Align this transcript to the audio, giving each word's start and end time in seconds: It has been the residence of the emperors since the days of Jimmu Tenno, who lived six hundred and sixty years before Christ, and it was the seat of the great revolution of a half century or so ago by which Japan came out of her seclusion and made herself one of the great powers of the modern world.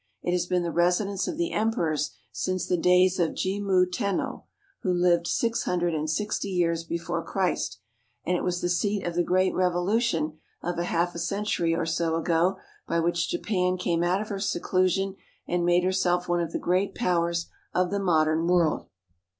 It 0.23 0.31
has 0.31 0.47
been 0.47 0.63
the 0.63 0.71
residence 0.71 1.27
of 1.27 1.37
the 1.37 1.51
emperors 1.51 2.09
since 2.31 2.65
the 2.65 2.75
days 2.75 3.19
of 3.19 3.35
Jimmu 3.35 3.85
Tenno, 3.91 4.45
who 4.81 4.91
lived 4.91 5.27
six 5.27 5.61
hundred 5.65 5.93
and 5.93 6.09
sixty 6.09 6.47
years 6.49 6.83
before 6.83 7.23
Christ, 7.23 7.77
and 8.25 8.35
it 8.35 8.43
was 8.43 8.61
the 8.61 8.67
seat 8.69 9.05
of 9.05 9.13
the 9.13 9.21
great 9.21 9.53
revolution 9.53 10.39
of 10.63 10.79
a 10.79 10.85
half 10.85 11.15
century 11.19 11.75
or 11.75 11.85
so 11.85 12.15
ago 12.15 12.57
by 12.87 12.99
which 12.99 13.29
Japan 13.29 13.77
came 13.77 14.01
out 14.03 14.21
of 14.21 14.29
her 14.29 14.39
seclusion 14.39 15.17
and 15.47 15.63
made 15.67 15.83
herself 15.83 16.27
one 16.27 16.41
of 16.41 16.51
the 16.51 16.57
great 16.57 16.95
powers 16.95 17.45
of 17.71 17.91
the 17.91 17.99
modern 17.99 18.47
world. 18.47 18.87